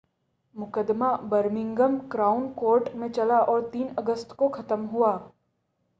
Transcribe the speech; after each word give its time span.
मुक़दमा 0.55 1.09
Birmingham 1.31 1.97
Crown 2.11 2.49
Court 2.53 2.89
में 2.95 3.09
चला 3.11 3.39
और 3.43 3.69
3 3.75 3.95
अगस्त 3.97 4.31
को 4.31 4.49
ख़त्म 4.49 4.85
हुआ 4.85 5.13